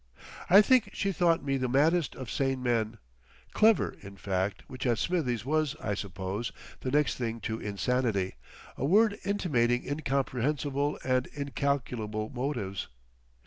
[0.49, 2.97] I think she thought me the maddest of sane men;
[3.53, 8.33] "clever," in fact, which at Smithie's was, I suppose, the next thing to insanity,
[8.77, 12.87] a word intimating incomprehensible and incalculable motives....